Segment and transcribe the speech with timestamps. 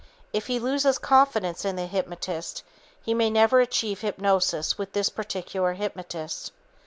[0.33, 2.63] If he loses confidence in the hypnotist,
[3.03, 6.51] he may never achieve hypnosis with this particular hypnotist.